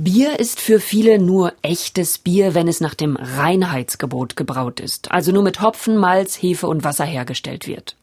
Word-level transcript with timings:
Bier 0.00 0.38
ist 0.38 0.60
für 0.60 0.78
viele 0.78 1.18
nur 1.18 1.54
echtes 1.60 2.18
Bier, 2.18 2.54
wenn 2.54 2.68
es 2.68 2.80
nach 2.80 2.94
dem 2.94 3.16
Reinheitsgebot 3.16 4.36
gebraut 4.36 4.78
ist, 4.78 5.10
also 5.10 5.32
nur 5.32 5.42
mit 5.42 5.60
Hopfen, 5.60 5.96
Malz, 5.96 6.40
Hefe 6.40 6.68
und 6.68 6.84
Wasser 6.84 7.04
hergestellt 7.04 7.66
wird. 7.66 7.96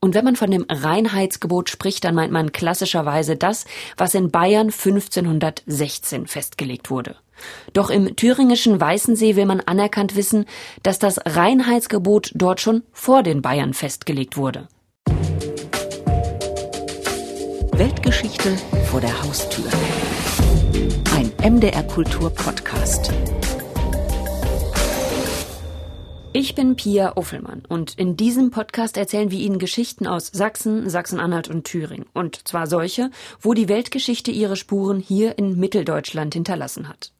Und 0.00 0.14
wenn 0.14 0.24
man 0.24 0.34
von 0.34 0.50
dem 0.50 0.64
Reinheitsgebot 0.66 1.68
spricht, 1.68 2.04
dann 2.04 2.14
meint 2.14 2.32
man 2.32 2.52
klassischerweise 2.52 3.36
das, 3.36 3.66
was 3.98 4.14
in 4.14 4.30
Bayern 4.30 4.68
1516 4.68 6.26
festgelegt 6.26 6.88
wurde. 6.88 7.16
Doch 7.74 7.90
im 7.90 8.16
thüringischen 8.16 8.80
Weißensee 8.80 9.36
will 9.36 9.44
man 9.44 9.60
anerkannt 9.60 10.16
wissen, 10.16 10.46
dass 10.82 10.98
das 10.98 11.20
Reinheitsgebot 11.26 12.32
dort 12.34 12.62
schon 12.62 12.82
vor 12.92 13.22
den 13.22 13.42
Bayern 13.42 13.74
festgelegt 13.74 14.38
wurde. 14.38 14.68
Weltgeschichte 17.72 18.56
vor 18.90 19.02
der 19.02 19.22
Haustür. 19.22 19.66
MDR 21.44 21.82
Kultur 21.82 22.30
Podcast. 22.30 23.12
Ich 26.32 26.54
bin 26.54 26.74
Pia 26.74 27.18
Uffelmann 27.18 27.64
und 27.68 27.98
in 27.98 28.16
diesem 28.16 28.50
Podcast 28.50 28.96
erzählen 28.96 29.30
wir 29.30 29.38
Ihnen 29.38 29.58
Geschichten 29.58 30.06
aus 30.06 30.28
Sachsen, 30.28 30.88
Sachsen-Anhalt 30.88 31.48
und 31.48 31.64
Thüringen. 31.64 32.06
Und 32.14 32.48
zwar 32.48 32.66
solche, 32.66 33.10
wo 33.42 33.52
die 33.52 33.68
Weltgeschichte 33.68 34.30
ihre 34.30 34.56
Spuren 34.56 35.00
hier 35.00 35.36
in 35.36 35.60
Mitteldeutschland 35.60 36.32
hinterlassen 36.32 36.88
hat. 36.88 37.12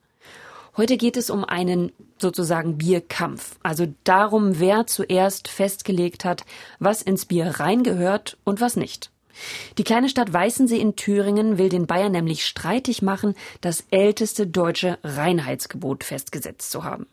Heute 0.75 0.97
geht 0.97 1.17
es 1.17 1.29
um 1.29 1.45
einen 1.45 1.91
sozusagen 2.17 2.79
Bierkampf, 2.79 3.59
also 3.61 3.85
darum, 4.05 4.59
wer 4.59 4.87
zuerst 4.87 5.49
festgelegt 5.49 6.25
hat, 6.25 6.45
was 6.79 7.03
ins 7.03 7.27
Bier 7.27 7.59
reingehört 7.59 8.39
und 8.43 8.59
was 8.59 8.75
nicht. 8.75 9.11
Die 9.77 9.83
kleine 9.83 10.09
Stadt 10.09 10.31
Weißensee 10.31 10.79
in 10.79 10.95
Thüringen 10.95 11.57
will 11.57 11.69
den 11.69 11.87
Bayern 11.87 12.11
nämlich 12.11 12.45
streitig 12.45 13.01
machen, 13.01 13.35
das 13.61 13.85
älteste 13.91 14.47
deutsche 14.47 14.97
Reinheitsgebot 15.03 16.03
festgesetzt 16.03 16.71
zu 16.71 16.83
haben. 16.83 17.07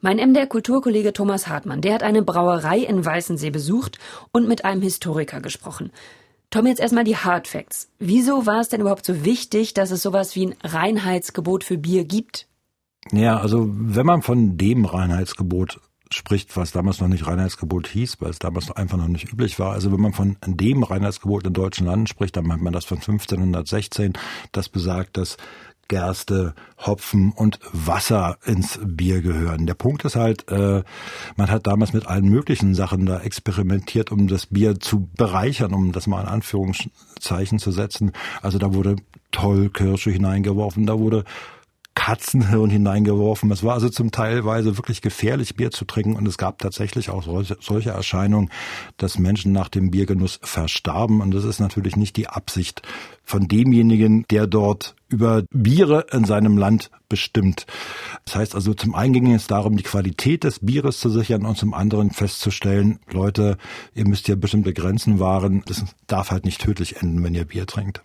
Mein 0.00 0.16
MDR 0.16 0.46
Kulturkollege 0.46 1.12
Thomas 1.12 1.46
Hartmann, 1.46 1.82
der 1.82 1.94
hat 1.94 2.02
eine 2.02 2.22
Brauerei 2.22 2.78
in 2.78 3.04
Weißensee 3.04 3.50
besucht 3.50 3.98
und 4.32 4.48
mit 4.48 4.64
einem 4.64 4.80
Historiker 4.80 5.40
gesprochen. 5.40 5.90
Tom, 6.48 6.66
jetzt 6.66 6.80
erstmal 6.80 7.04
die 7.04 7.16
Hard 7.16 7.46
Facts. 7.46 7.90
Wieso 7.98 8.46
war 8.46 8.60
es 8.60 8.68
denn 8.68 8.80
überhaupt 8.80 9.06
so 9.06 9.24
wichtig, 9.24 9.74
dass 9.74 9.90
es 9.90 10.02
sowas 10.02 10.34
wie 10.34 10.46
ein 10.46 10.54
Reinheitsgebot 10.64 11.64
für 11.64 11.76
Bier 11.78 12.04
gibt? 12.04 12.46
Ja, 13.12 13.38
also 13.38 13.68
wenn 13.70 14.06
man 14.06 14.22
von 14.22 14.56
dem 14.56 14.84
Reinheitsgebot 14.84 15.80
spricht, 16.12 16.56
was 16.56 16.72
damals 16.72 17.00
noch 17.00 17.08
nicht 17.08 17.26
Reinheitsgebot 17.26 17.86
hieß, 17.88 18.20
weil 18.20 18.30
es 18.30 18.38
damals 18.38 18.70
einfach 18.70 18.98
noch 18.98 19.08
nicht 19.08 19.32
üblich 19.32 19.58
war. 19.58 19.72
Also 19.72 19.92
wenn 19.92 20.00
man 20.00 20.12
von 20.12 20.36
dem 20.44 20.82
Reinheitsgebot 20.82 21.46
in 21.46 21.52
deutschen 21.52 21.86
Landen 21.86 22.06
spricht, 22.06 22.36
dann 22.36 22.46
meint 22.46 22.62
man 22.62 22.72
das 22.72 22.84
von 22.84 22.98
1516. 22.98 24.14
Das 24.52 24.68
besagt, 24.68 25.16
dass 25.16 25.36
Gerste, 25.90 26.54
Hopfen 26.78 27.32
und 27.32 27.58
Wasser 27.72 28.38
ins 28.44 28.78
Bier 28.80 29.22
gehören. 29.22 29.66
Der 29.66 29.74
Punkt 29.74 30.04
ist 30.04 30.14
halt, 30.14 30.48
äh, 30.48 30.84
man 31.36 31.50
hat 31.50 31.66
damals 31.66 31.92
mit 31.92 32.06
allen 32.06 32.28
möglichen 32.28 32.76
Sachen 32.76 33.06
da 33.06 33.20
experimentiert, 33.20 34.12
um 34.12 34.28
das 34.28 34.46
Bier 34.46 34.78
zu 34.78 35.08
bereichern, 35.16 35.74
um 35.74 35.90
das 35.90 36.06
mal 36.06 36.22
in 36.22 36.28
Anführungszeichen 36.28 37.58
zu 37.58 37.72
setzen. 37.72 38.12
Also 38.40 38.58
da 38.58 38.72
wurde 38.72 38.96
Tollkirsche 39.32 40.10
hineingeworfen, 40.12 40.86
da 40.86 40.96
wurde 41.00 41.24
Katzenhirn 41.94 42.70
hineingeworfen. 42.70 43.50
Es 43.50 43.62
war 43.62 43.74
also 43.74 43.88
zum 43.88 44.10
Teilweise 44.10 44.76
wirklich 44.76 45.02
gefährlich, 45.02 45.56
Bier 45.56 45.70
zu 45.70 45.84
trinken 45.84 46.16
und 46.16 46.26
es 46.26 46.38
gab 46.38 46.58
tatsächlich 46.58 47.10
auch 47.10 47.22
solche, 47.22 47.90
Erscheinungen, 47.90 48.50
dass 48.96 49.18
Menschen 49.18 49.52
nach 49.52 49.68
dem 49.68 49.90
Biergenuss 49.90 50.38
verstarben 50.42 51.20
und 51.20 51.32
das 51.32 51.44
ist 51.44 51.60
natürlich 51.60 51.96
nicht 51.96 52.16
die 52.16 52.28
Absicht 52.28 52.82
von 53.22 53.48
demjenigen, 53.48 54.24
der 54.30 54.46
dort 54.46 54.94
über 55.08 55.44
Biere 55.50 56.06
in 56.12 56.24
seinem 56.24 56.56
Land 56.56 56.90
bestimmt. 57.08 57.66
Das 58.24 58.36
heißt 58.36 58.54
also, 58.54 58.74
zum 58.74 58.94
einen 58.94 59.12
ging 59.12 59.34
es 59.34 59.46
darum, 59.46 59.76
die 59.76 59.82
Qualität 59.82 60.44
des 60.44 60.60
Bieres 60.60 61.00
zu 61.00 61.10
sichern 61.10 61.44
und 61.44 61.58
zum 61.58 61.74
anderen 61.74 62.10
festzustellen, 62.10 63.00
Leute, 63.10 63.56
ihr 63.94 64.06
müsst 64.06 64.26
hier 64.26 64.36
bestimmte 64.36 64.72
Grenzen 64.72 65.18
wahren. 65.18 65.62
Das 65.66 65.84
darf 66.06 66.30
halt 66.30 66.44
nicht 66.44 66.60
tödlich 66.60 67.02
enden, 67.02 67.22
wenn 67.24 67.34
ihr 67.34 67.44
Bier 67.44 67.66
trinkt. 67.66 68.02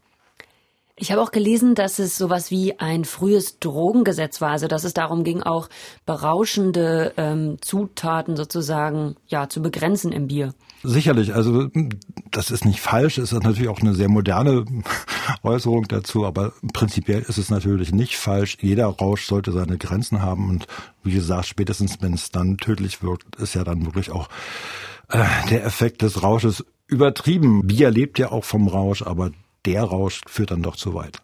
Ich 0.97 1.11
habe 1.11 1.21
auch 1.21 1.31
gelesen, 1.31 1.75
dass 1.75 1.99
es 1.99 2.17
sowas 2.17 2.51
wie 2.51 2.79
ein 2.79 3.03
frühes 3.03 3.59
Drogengesetz 3.59 4.39
war, 4.39 4.51
also 4.51 4.67
dass 4.67 4.85
es 4.85 4.93
darum 4.93 5.25
ging, 5.25 5.43
auch 5.43 5.67
berauschende 6.05 7.11
ähm, 7.17 7.57
Zutaten 7.59 8.37
sozusagen 8.37 9.17
ja 9.27 9.49
zu 9.49 9.61
begrenzen 9.61 10.13
im 10.13 10.27
Bier. 10.27 10.53
Sicherlich, 10.83 11.35
also 11.35 11.67
das 12.31 12.49
ist 12.49 12.63
nicht 12.63 12.79
falsch, 12.79 13.17
es 13.17 13.33
ist 13.33 13.43
natürlich 13.43 13.67
auch 13.67 13.81
eine 13.81 13.93
sehr 13.93 14.07
moderne 14.07 14.63
Äußerung 15.43 15.83
dazu, 15.89 16.25
aber 16.25 16.53
prinzipiell 16.71 17.23
ist 17.23 17.39
es 17.39 17.49
natürlich 17.49 17.91
nicht 17.91 18.15
falsch. 18.15 18.57
Jeder 18.61 18.85
Rausch 18.85 19.27
sollte 19.27 19.51
seine 19.51 19.77
Grenzen 19.77 20.21
haben 20.21 20.47
und 20.47 20.65
wie 21.03 21.11
gesagt, 21.11 21.47
spätestens 21.47 22.01
wenn 22.01 22.13
es 22.13 22.31
dann 22.31 22.57
tödlich 22.57 23.03
wirkt, 23.03 23.35
ist 23.35 23.53
ja 23.53 23.65
dann 23.65 23.83
wirklich 23.85 24.11
auch 24.11 24.29
äh, 25.09 25.25
der 25.49 25.65
Effekt 25.65 26.03
des 26.03 26.23
Rausches 26.23 26.63
übertrieben. 26.87 27.67
Bier 27.67 27.91
lebt 27.91 28.17
ja 28.17 28.31
auch 28.31 28.45
vom 28.45 28.69
Rausch, 28.69 29.01
aber 29.01 29.31
der 29.65 29.83
Rausch 29.83 30.21
führt 30.27 30.51
dann 30.51 30.63
doch 30.63 30.75
zu 30.75 30.93
weit. 30.93 31.17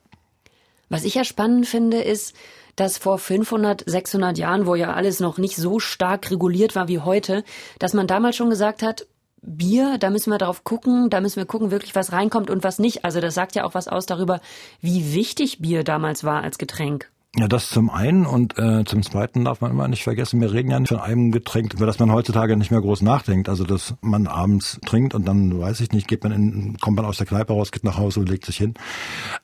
Was 0.89 1.05
ich 1.05 1.15
ja 1.15 1.23
spannend 1.23 1.67
finde, 1.67 2.01
ist, 2.01 2.35
dass 2.75 2.97
vor 2.97 3.17
500, 3.17 3.83
600 3.85 4.37
Jahren, 4.37 4.65
wo 4.65 4.75
ja 4.75 4.93
alles 4.93 5.19
noch 5.19 5.37
nicht 5.37 5.55
so 5.55 5.79
stark 5.79 6.31
reguliert 6.31 6.75
war 6.75 6.87
wie 6.87 6.99
heute, 6.99 7.43
dass 7.79 7.93
man 7.93 8.07
damals 8.07 8.35
schon 8.35 8.49
gesagt 8.49 8.81
hat, 8.81 9.07
Bier, 9.43 9.97
da 9.97 10.11
müssen 10.11 10.29
wir 10.29 10.37
drauf 10.37 10.63
gucken, 10.63 11.09
da 11.09 11.19
müssen 11.19 11.37
wir 11.37 11.45
gucken, 11.45 11.71
wirklich 11.71 11.95
was 11.95 12.11
reinkommt 12.11 12.49
und 12.49 12.63
was 12.63 12.77
nicht. 12.77 13.03
Also 13.05 13.19
das 13.21 13.33
sagt 13.33 13.55
ja 13.55 13.63
auch 13.63 13.73
was 13.73 13.87
aus 13.87 14.05
darüber, 14.05 14.39
wie 14.81 15.13
wichtig 15.13 15.59
Bier 15.59 15.83
damals 15.83 16.23
war 16.23 16.43
als 16.43 16.59
Getränk. 16.59 17.09
Ja, 17.37 17.47
das 17.47 17.69
zum 17.69 17.89
einen 17.89 18.25
und 18.25 18.59
äh, 18.59 18.83
zum 18.83 19.03
zweiten 19.03 19.45
darf 19.45 19.61
man 19.61 19.71
immer 19.71 19.87
nicht 19.87 20.03
vergessen, 20.03 20.41
wir 20.41 20.51
reden 20.51 20.69
ja 20.69 20.77
nicht 20.77 20.89
von 20.89 20.99
einem 20.99 21.31
Getränk, 21.31 21.73
über 21.73 21.85
das 21.85 21.97
man 21.97 22.11
heutzutage 22.11 22.57
nicht 22.57 22.71
mehr 22.71 22.81
groß 22.81 23.03
nachdenkt. 23.03 23.47
Also 23.47 23.63
dass 23.63 23.95
man 24.01 24.27
abends 24.27 24.79
trinkt 24.85 25.15
und 25.15 25.25
dann, 25.25 25.57
weiß 25.57 25.79
ich 25.79 25.93
nicht, 25.93 26.09
geht 26.09 26.25
man 26.25 26.33
in, 26.33 26.77
kommt 26.79 26.97
man 26.97 27.05
aus 27.05 27.17
der 27.17 27.27
Kneipe 27.27 27.53
raus, 27.53 27.71
geht 27.71 27.85
nach 27.85 27.97
Hause 27.97 28.19
und 28.19 28.27
legt 28.27 28.43
sich 28.45 28.57
hin. 28.57 28.73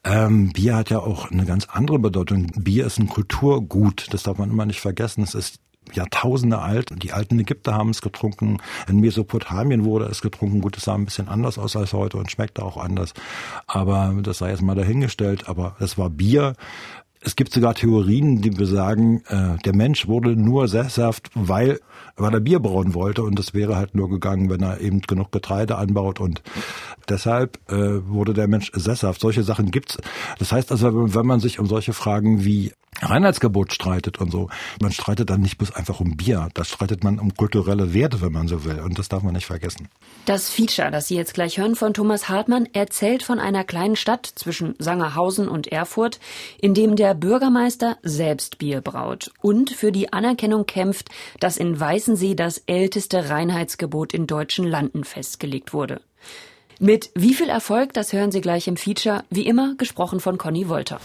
Ähm, 0.04 0.52
Bier 0.52 0.76
hat 0.76 0.90
ja 0.90 1.00
auch 1.00 1.32
eine 1.32 1.46
ganz 1.46 1.68
andere 1.70 1.98
Bedeutung. 1.98 2.48
Bier 2.58 2.86
ist 2.86 3.00
ein 3.00 3.08
Kulturgut, 3.08 4.08
das 4.12 4.24
darf 4.24 4.38
man 4.38 4.52
immer 4.52 4.66
nicht 4.66 4.82
vergessen. 4.82 5.24
Es 5.24 5.34
ist 5.34 5.62
Jahrtausende 5.94 6.60
alt. 6.60 6.92
Die 7.02 7.14
alten 7.14 7.40
Ägypter 7.40 7.74
haben 7.74 7.92
es 7.92 8.02
getrunken. 8.02 8.58
In 8.90 9.00
Mesopotamien 9.00 9.86
wurde 9.86 10.06
es 10.06 10.22
getrunken. 10.22 10.60
Gut, 10.60 10.76
es 10.76 10.84
sah 10.84 10.96
ein 10.96 11.06
bisschen 11.06 11.30
anders 11.30 11.58
aus 11.58 11.78
als 11.78 11.94
heute 11.94 12.18
und 12.18 12.30
schmeckte 12.30 12.64
auch 12.64 12.76
anders. 12.76 13.14
Aber 13.68 14.14
das 14.22 14.40
sei 14.40 14.50
jetzt 14.50 14.62
mal 14.62 14.76
dahingestellt. 14.76 15.48
Aber 15.48 15.78
es 15.80 15.98
war 15.98 16.10
Bier. 16.10 16.56
Es 17.28 17.36
gibt 17.36 17.52
sogar 17.52 17.76
Theorien, 17.76 18.42
die 18.42 18.52
besagen, 18.52 19.22
äh, 19.28 19.58
der 19.66 19.76
Mensch 19.76 20.08
wurde 20.08 20.38
nur 20.38 20.70
sesshaft, 20.70 21.30
weil, 21.36 21.82
weil 22.16 22.34
er 22.34 22.40
Bier 22.40 22.62
brauen 22.62 22.94
wollte 22.94 23.22
und 23.24 23.38
das 23.38 23.54
wäre 23.54 23.76
halt 23.76 23.96
nur 23.96 24.10
gegangen, 24.10 24.50
wenn 24.50 24.62
er 24.62 24.80
eben 24.80 25.02
genug 25.02 25.34
Getreide 25.34 25.78
anbaut 25.78 26.22
und 26.22 26.42
deshalb 27.10 27.60
äh, 27.70 28.08
wurde 28.08 28.34
der 28.34 28.48
Mensch 28.48 28.72
sesshaft. 28.74 29.20
Solche 29.20 29.44
Sachen 29.44 29.72
gibt's. 29.72 29.98
Das 30.40 30.54
heißt 30.54 30.72
also, 30.72 31.14
wenn 31.14 31.26
man 31.26 31.42
sich 31.42 31.60
um 31.60 31.66
solche 31.66 31.92
Fragen 31.92 32.46
wie 32.46 32.72
Reinheitsgebot 33.02 33.74
streitet 33.74 34.20
und 34.20 34.32
so. 34.32 34.50
Man 34.82 34.92
streitet 34.92 35.30
dann 35.30 35.42
nicht 35.42 35.58
bloß 35.58 35.76
einfach 35.76 36.00
um 36.00 36.18
Bier, 36.18 36.50
da 36.54 36.64
streitet 36.64 37.04
man 37.04 37.20
um 37.20 37.36
kulturelle 37.36 37.94
Werte, 37.94 38.22
wenn 38.22 38.32
man 38.32 38.48
so 38.48 38.66
will. 38.66 38.80
Und 38.80 38.98
das 39.00 39.10
darf 39.10 39.24
man 39.24 39.34
nicht 39.34 39.46
vergessen. 39.46 39.88
Das 40.26 40.50
Feature, 40.50 40.92
das 40.92 41.08
Sie 41.08 41.16
jetzt 41.16 41.34
gleich 41.34 41.58
hören 41.58 41.76
von 41.76 41.94
Thomas 41.94 42.30
Hartmann, 42.30 42.68
erzählt 42.74 43.24
von 43.24 43.40
einer 43.40 43.64
kleinen 43.64 43.96
Stadt 43.96 44.26
zwischen 44.26 44.76
Sangerhausen 44.80 45.48
und 45.48 45.68
Erfurt, 45.68 46.20
in 46.60 46.74
dem 46.74 46.96
der 46.96 47.14
Bürgermeister 47.14 47.98
selbst 48.04 48.58
Bier 48.58 48.82
braut 48.82 49.32
und 49.42 49.70
für 49.70 49.92
die 49.92 50.14
Anerkennung 50.14 50.66
kämpft, 50.66 51.10
dass 51.40 51.58
in 51.58 51.80
Weißensee 51.80 52.36
das 52.36 52.60
älteste 52.66 53.30
Reinheitsgebot 53.30 54.14
in 54.14 54.28
deutschen 54.28 54.66
Landen 54.66 55.04
festgelegt 55.04 55.74
wurde. 55.74 56.02
Mit 56.80 57.10
wie 57.16 57.34
viel 57.34 57.50
Erfolg, 57.50 57.94
das 57.94 58.14
hören 58.14 58.32
Sie 58.32 58.42
gleich 58.42 58.68
im 58.68 58.78
Feature, 58.78 59.24
wie 59.30 59.48
immer 59.48 59.76
gesprochen 59.78 60.20
von 60.20 60.38
Conny 60.38 60.70
Wolter. 60.70 61.00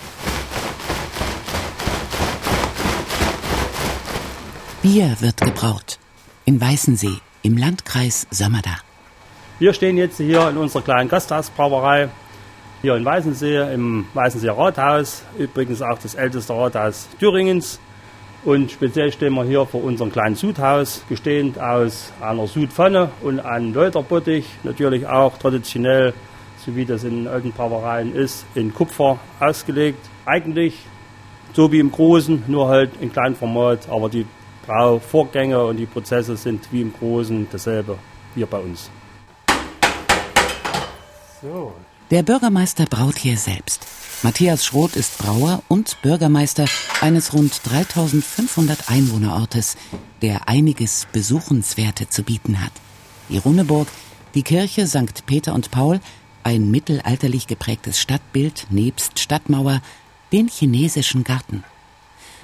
Bier 4.82 5.14
wird 5.20 5.40
gebraut. 5.40 6.00
In 6.44 6.61
Weißensee, 6.61 7.20
im 7.43 7.56
Landkreis 7.56 8.26
Samada. 8.32 8.79
Wir 9.61 9.75
stehen 9.75 9.96
jetzt 9.96 10.17
hier 10.17 10.49
in 10.49 10.56
unserer 10.56 10.82
kleinen 10.82 11.08
Gasthausbrauerei, 11.08 12.08
hier 12.81 12.96
in 12.96 13.05
Weißensee, 13.05 13.73
im 13.73 14.06
Weißenseer 14.12 14.58
Rathaus. 14.58 15.23
Übrigens 15.38 15.82
auch 15.82 16.00
das 16.00 16.17
älteste 16.17 16.52
Rathaus 16.52 17.08
Thüringens. 17.20 17.79
Und 18.44 18.73
speziell 18.73 19.12
stehen 19.12 19.34
wir 19.34 19.44
hier 19.44 19.67
vor 19.67 19.84
unserem 19.84 20.11
kleinen 20.11 20.34
Sudhaus, 20.34 21.05
bestehend 21.08 21.61
aus 21.61 22.12
einer 22.20 22.49
Sudpfanne 22.49 23.12
und 23.20 23.38
einem 23.38 23.73
Läuterbottich. 23.73 24.46
Natürlich 24.64 25.06
auch 25.06 25.38
traditionell, 25.38 26.12
so 26.67 26.75
wie 26.75 26.87
das 26.87 27.05
in 27.05 27.28
alten 27.28 27.52
Brauereien 27.52 28.17
ist, 28.17 28.46
in 28.56 28.75
Kupfer 28.75 29.20
ausgelegt. 29.38 30.05
Eigentlich 30.26 30.75
so 31.52 31.70
wie 31.70 31.78
im 31.78 31.93
Großen, 31.93 32.43
nur 32.49 32.67
halt 32.67 32.90
in 33.00 33.12
kleinem 33.12 33.37
Format, 33.37 33.88
aber 33.88 34.08
die 34.08 34.26
Brauvorgänge 34.67 35.64
und 35.64 35.76
die 35.76 35.87
Prozesse 35.87 36.37
sind 36.37 36.73
wie 36.73 36.82
im 36.82 36.93
Großen 36.93 37.47
dasselbe 37.50 37.99
hier 38.35 38.47
bei 38.47 38.59
uns. 38.59 38.91
So. 41.43 41.75
Der 42.11 42.23
Bürgermeister 42.23 42.85
braut 42.85 43.19
hier 43.19 43.37
selbst. 43.37 43.87
Matthias 44.23 44.64
Schroth 44.64 44.94
ist 44.94 45.19
Brauer 45.19 45.62
und 45.67 46.00
Bürgermeister 46.03 46.67
eines 47.00 47.32
rund 47.32 47.61
3500 47.64 48.88
Einwohnerortes, 48.88 49.76
der 50.20 50.49
einiges 50.49 51.09
Besuchenswerte 51.11 52.09
zu 52.09 52.23
bieten 52.23 52.61
hat. 52.61 52.73
Die 53.29 53.38
Runneburg, 53.38 53.88
die 54.35 54.44
Kirche 54.44 54.87
St. 54.87 55.26
Peter 55.26 55.55
und 55.55 55.73
Paul, 55.73 56.00
ein 56.44 56.70
mittelalterlich 56.70 57.49
geprägtes 57.49 57.99
Stadtbild 57.99 58.69
nebst 58.70 59.19
Stadtmauer, 59.19 59.81
den 60.32 60.47
chinesischen 60.49 61.25
Garten. 61.25 61.64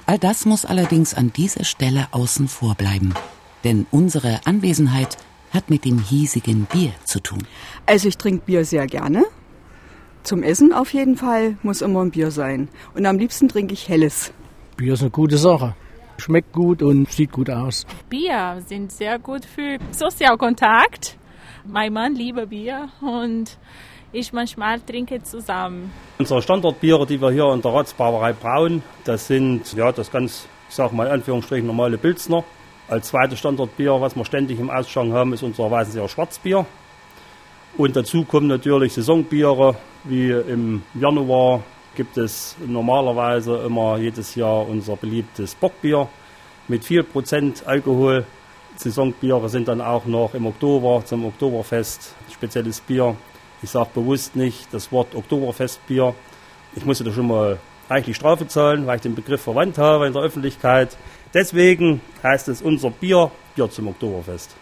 All 0.09 0.19
das 0.19 0.47
muss 0.47 0.65
allerdings 0.65 1.13
an 1.13 1.35
dieser 1.35 1.65
Stelle 1.65 2.07
außen 2.13 2.49
vor 2.49 2.75
bleiben, 2.75 3.13
denn 3.63 3.87
unsere 3.91 4.41
Anwesenheit 4.47 5.19
hat 5.51 5.69
mit 5.69 5.85
dem 5.85 5.99
hiesigen 5.99 6.65
Bier 6.65 6.93
zu 7.05 7.21
tun. 7.21 7.47
Also 7.85 8.09
ich 8.09 8.17
trinke 8.17 8.47
Bier 8.47 8.65
sehr 8.65 8.87
gerne. 8.87 9.27
Zum 10.23 10.43
Essen 10.43 10.73
auf 10.73 10.95
jeden 10.95 11.17
Fall 11.17 11.59
muss 11.63 11.83
immer 11.83 12.01
ein 12.01 12.11
Bier 12.11 12.31
sein. 12.31 12.71
Und 12.95 13.05
am 13.05 13.19
liebsten 13.19 13.51
trinke 13.51 13.75
ich 13.75 13.87
helles. 13.91 14.33
Bier 14.79 14.95
ist 14.95 15.03
eine 15.03 15.11
gute 15.11 15.37
Sache. 15.37 15.77
Schmeckt 16.17 16.55
gut 16.55 16.83
und 16.83 17.13
sieht 17.13 17.31
gut 17.31 17.51
aus. 17.51 17.85
Bier 18.09 18.63
sind 18.67 18.91
sehr 18.91 19.19
gut 19.19 19.45
für 19.45 19.77
Sozialkontakt. 19.91 21.19
Mein 21.67 21.93
Mann 21.93 22.15
liebt 22.15 22.49
Bier 22.49 22.89
und 23.03 23.59
ich 24.13 24.33
manchmal 24.33 24.81
trinke 24.81 25.23
zusammen. 25.23 25.93
Unsere 26.19 26.43
Standardbiere, 26.43 27.07
die 27.07 27.21
wir 27.21 27.31
hier 27.31 27.53
in 27.53 27.63
der 27.63 27.73
Ratsbrauerei 27.73 28.33
brauen, 28.33 28.83
das 29.05 29.27
sind 29.27 29.73
ja 29.75 29.93
das 29.93 30.11
ganz, 30.11 30.47
ich 30.69 30.75
sag 30.75 30.93
mal 30.93 31.07
in 31.07 31.13
Anführungsstrichen 31.13 31.67
normale 31.67 31.99
Pilzner. 31.99 32.45
Als 32.89 33.09
zweites 33.09 33.39
Standardbier, 33.39 34.01
was 34.01 34.17
wir 34.17 34.25
ständig 34.25 34.59
im 34.59 34.71
Ausschank 34.71 35.13
haben, 35.13 35.33
ist 35.35 35.43
unser 35.43 35.71
Weißenseer 35.71 36.09
Schwarzbier. 36.09 36.65
Und 37.77 37.95
dazu 37.95 38.25
kommen 38.25 38.47
natürlich 38.47 38.95
Saisonbiere, 38.95 39.77
wie 40.05 40.31
im 40.31 40.83
Januar 40.95 41.63
gibt 41.95 42.17
es 42.17 42.57
normalerweise 42.67 43.59
immer 43.59 43.99
jedes 43.99 44.35
Jahr 44.35 44.67
unser 44.67 44.97
beliebtes 44.97 45.55
Bockbier 45.55 46.09
mit 46.67 46.85
viel 46.85 47.03
Prozent 47.03 47.67
Alkohol. 47.67 48.25
Saisonbiere 48.77 49.49
sind 49.49 49.69
dann 49.69 49.81
auch 49.81 50.07
noch 50.07 50.33
im 50.35 50.47
Oktober 50.47 51.03
zum 51.05 51.27
Oktoberfest 51.27 52.15
spezielles 52.33 52.81
Bier. 52.81 53.17
Ich 53.63 53.71
sage 53.71 53.91
bewusst 53.93 54.37
nicht 54.37 54.73
das 54.73 54.93
Wort 54.93 55.15
Oktoberfestbier. 55.15 56.15
Ich 56.77 56.85
musste 56.85 57.05
da 57.05 57.13
schon 57.13 57.27
mal 57.27 57.59
eigentlich 57.89 58.17
Strafe 58.17 58.47
zahlen, 58.47 58.87
weil 58.87 58.97
ich 58.97 59.03
den 59.03 59.15
Begriff 59.15 59.43
verwandt 59.43 59.79
habe 59.79 60.07
in 60.07 60.13
der 60.13 60.23
Öffentlichkeit. 60.23 60.97
Deswegen 61.35 62.01
heißt 62.23 62.49
es 62.49 62.63
unser 62.63 62.91
Bier, 62.91 63.31
Bier 63.57 63.71
zum 63.71 63.89
Oktoberfest. 63.89 64.55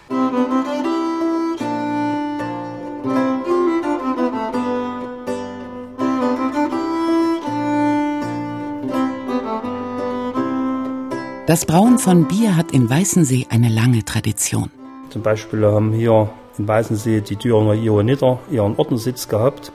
Das 11.47 11.65
Brauen 11.65 11.99
von 11.99 12.27
Bier 12.27 12.57
hat 12.57 12.73
in 12.73 12.91
Weißensee 12.91 13.47
eine 13.51 13.69
lange 13.69 14.05
Tradition. 14.05 14.71
Zum 15.11 15.23
Beispiel 15.23 15.65
haben 15.65 15.93
hier 15.93 16.29
in 16.59 16.69
Weißensee 16.69 17.21
die 17.21 17.37
Thüringer 17.37 17.75
Johanniter 17.75 18.39
ihren 18.51 18.77
Ordenssitz 18.77 19.29
gehabt, 19.29 19.73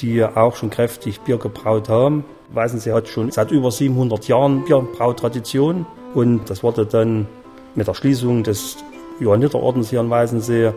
die 0.00 0.24
auch 0.24 0.56
schon 0.56 0.70
kräftig 0.70 1.20
Bier 1.20 1.38
gebraut 1.38 1.88
haben. 1.88 2.24
Weißensee 2.52 2.92
hat 2.92 3.08
schon 3.08 3.30
seit 3.30 3.50
über 3.50 3.70
700 3.70 4.28
Jahren 4.28 4.64
Bierbrautradition 4.64 5.86
und 6.14 6.50
das 6.50 6.62
wurde 6.62 6.86
dann 6.86 7.26
mit 7.74 7.88
der 7.88 7.94
Schließung 7.94 8.42
des 8.42 8.76
Johanniterordens 9.20 9.90
hier 9.90 10.00
in 10.00 10.10
Weißensee 10.10 10.72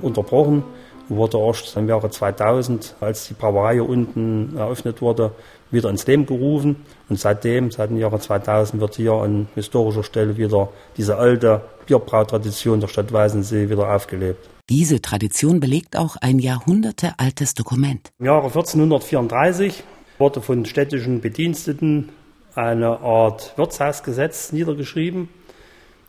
unterbrochen 0.00 0.62
wurde 1.08 1.38
erst 1.38 1.76
im 1.76 1.88
Jahre 1.88 2.10
2000, 2.10 2.96
als 3.00 3.28
die 3.28 3.34
Brauerei 3.34 3.74
hier 3.74 3.88
unten 3.88 4.56
eröffnet 4.56 5.00
wurde, 5.00 5.32
wieder 5.70 5.90
ins 5.90 6.06
Leben 6.06 6.26
gerufen. 6.26 6.84
Und 7.08 7.18
seitdem, 7.18 7.70
seit 7.70 7.90
dem 7.90 7.98
Jahre 7.98 8.18
2000, 8.18 8.80
wird 8.80 8.96
hier 8.96 9.12
an 9.12 9.48
historischer 9.54 10.04
Stelle 10.04 10.36
wieder 10.36 10.68
diese 10.96 11.16
alte 11.16 11.62
Bierbrautradition 11.86 12.80
der 12.80 12.88
Stadt 12.88 13.12
Weißensee 13.12 13.70
wieder 13.70 13.92
aufgelebt. 13.94 14.48
Diese 14.68 15.00
Tradition 15.00 15.60
belegt 15.60 15.96
auch 15.96 16.16
ein 16.16 16.38
jahrhundertealtes 16.38 17.54
Dokument. 17.54 18.10
Im 18.18 18.26
Jahre 18.26 18.48
1434 18.48 19.82
wurde 20.18 20.42
von 20.42 20.66
städtischen 20.66 21.20
Bediensteten 21.20 22.10
eine 22.54 23.00
Art 23.00 23.56
Wirtshausgesetz 23.56 24.52
niedergeschrieben, 24.52 25.28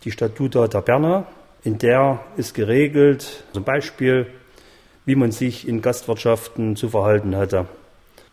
die 0.04 0.12
Statuta 0.12 0.68
der 0.68 0.82
Berna. 0.82 1.28
In 1.64 1.78
der 1.78 2.22
ist 2.36 2.54
geregelt, 2.54 3.44
zum 3.54 3.64
Beispiel 3.64 4.28
wie 5.10 5.16
man 5.16 5.32
sich 5.32 5.68
in 5.68 5.82
Gastwirtschaften 5.82 6.76
zu 6.76 6.90
verhalten 6.90 7.36
hatte. 7.36 7.66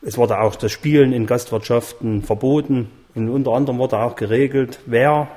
Es 0.03 0.15
wurde 0.15 0.39
auch 0.39 0.55
das 0.55 0.71
Spielen 0.71 1.11
in 1.11 1.25
Gastwirtschaften 1.25 2.21
verboten 2.21 2.91
und 3.15 3.29
unter 3.29 3.53
anderem 3.53 3.79
wurde 3.79 3.97
auch 3.97 4.15
geregelt, 4.15 4.79
wer, 4.85 5.27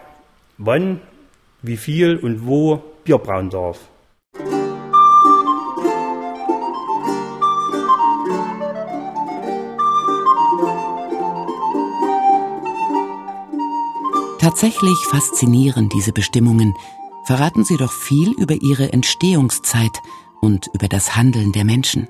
wann, 0.58 1.00
wie 1.62 1.78
viel 1.78 2.18
und 2.18 2.46
wo 2.46 2.82
Bier 3.04 3.16
brauen 3.16 3.48
darf. 3.48 3.78
Tatsächlich 14.40 14.96
faszinieren 15.10 15.90
diese 15.90 16.12
Bestimmungen, 16.12 16.74
verraten 17.24 17.62
sie 17.62 17.76
doch 17.76 17.92
viel 17.92 18.30
über 18.32 18.54
ihre 18.54 18.90
Entstehungszeit 18.90 19.92
und 20.40 20.68
über 20.72 20.88
das 20.88 21.14
Handeln 21.14 21.52
der 21.52 21.66
Menschen. 21.66 22.08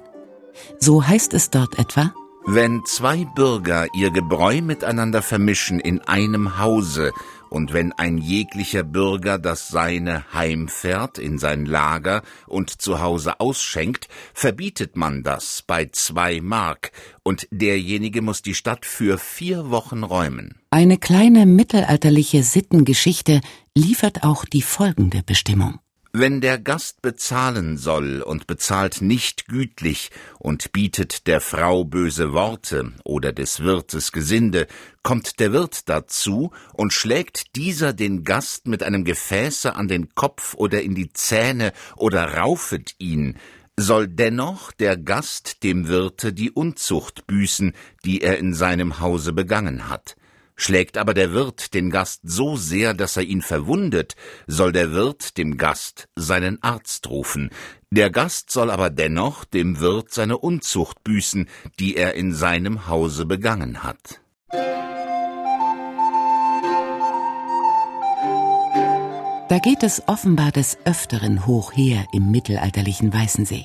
So 0.79 1.05
heißt 1.05 1.35
es 1.35 1.51
dort 1.51 1.77
etwa, 1.81 2.15
wenn 2.47 2.85
zwei 2.85 3.25
Bürger 3.25 3.87
ihr 3.95 4.11
Gebräu 4.11 4.61
miteinander 4.63 5.23
vermischen 5.23 5.79
in 5.79 6.01
einem 6.01 6.59
Hause, 6.59 7.13
und 7.51 7.73
wenn 7.73 7.93
ein 7.93 8.17
jeglicher 8.19 8.85
Bürger 8.85 9.39
das 9.39 9.69
seine 9.69 10.25
heimfährt 10.33 11.19
in 11.19 11.37
sein 11.39 11.67
Lager 11.67 12.23
und 12.47 12.71
zu 12.81 13.01
Hause 13.01 13.41
ausschenkt, 13.41 14.09
verbietet 14.33 14.97
man 14.97 15.23
das 15.23 15.63
bei 15.67 15.87
zwei 15.87 16.41
Mark, 16.41 16.93
und 17.23 17.49
derjenige 17.51 18.23
muss 18.23 18.43
die 18.43 18.55
Stadt 18.55 18.87
für 18.87 19.19
vier 19.19 19.71
Wochen 19.71 20.05
räumen. 20.05 20.55
Eine 20.71 20.97
kleine 20.97 21.45
mittelalterliche 21.45 22.43
Sittengeschichte 22.43 23.41
liefert 23.77 24.23
auch 24.23 24.45
die 24.45 24.63
folgende 24.63 25.23
Bestimmung. 25.25 25.81
Wenn 26.13 26.41
der 26.41 26.59
Gast 26.59 27.03
bezahlen 27.03 27.77
soll 27.77 28.21
und 28.21 28.49
bezahlt 28.49 29.01
nicht 29.01 29.47
gütlich 29.47 30.11
und 30.41 30.73
bietet 30.73 31.29
der 31.29 31.41
Frau 31.41 31.85
böse 31.85 32.33
Worte 32.33 32.91
oder 33.05 33.33
des 33.33 33.61
Wirtes 33.61 34.11
Gesinde, 34.11 34.67
kommt 35.05 35.39
der 35.39 35.53
Wirt 35.53 35.89
dazu 35.89 36.51
und 36.73 36.93
schlägt 36.93 37.55
dieser 37.55 37.93
den 37.93 38.25
Gast 38.25 38.67
mit 38.67 38.83
einem 38.83 39.05
Gefäße 39.05 39.77
an 39.77 39.87
den 39.87 40.13
Kopf 40.17 40.55
oder 40.55 40.83
in 40.83 40.97
die 40.97 41.13
Zähne 41.13 41.73
oder 41.95 42.39
raufet 42.39 42.97
ihn, 42.99 43.39
soll 43.77 44.09
dennoch 44.09 44.73
der 44.73 44.97
Gast 44.97 45.63
dem 45.63 45.87
Wirte 45.87 46.33
die 46.33 46.51
Unzucht 46.51 47.29
büßen, 47.29 47.73
die 48.05 48.21
er 48.21 48.37
in 48.39 48.53
seinem 48.53 48.99
Hause 48.99 49.33
begangen 49.33 49.89
hat. 49.89 50.17
Schlägt 50.63 50.99
aber 50.99 51.15
der 51.15 51.33
Wirt 51.33 51.73
den 51.73 51.89
Gast 51.89 52.21
so 52.23 52.55
sehr, 52.55 52.93
dass 52.93 53.17
er 53.17 53.23
ihn 53.23 53.41
verwundet, 53.41 54.15
soll 54.47 54.73
der 54.73 54.93
Wirt 54.93 55.39
dem 55.39 55.57
Gast 55.57 56.11
seinen 56.17 56.63
Arzt 56.63 57.09
rufen. 57.09 57.49
Der 57.91 58.11
Gast 58.11 58.51
soll 58.51 58.71
aber 58.71 58.91
dennoch 58.91 59.47
dem 59.47 59.81
Wirt 59.81 60.13
seine 60.13 60.37
Unzucht 60.37 61.03
büßen, 61.03 61.49
die 61.79 61.97
er 61.97 62.13
in 62.13 62.35
seinem 62.35 62.89
Hause 62.89 63.25
begangen 63.25 63.83
hat. 63.83 64.21
Da 69.49 69.59
geht 69.63 69.83
es 69.83 70.03
offenbar 70.09 70.53
des 70.53 70.77
Öfteren 70.85 71.47
hoch 71.47 71.73
her 71.75 72.05
im 72.13 72.31
mittelalterlichen 72.31 73.15
Weißensee. 73.15 73.65